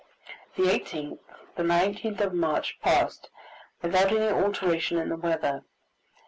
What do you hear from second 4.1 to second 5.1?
any alteration in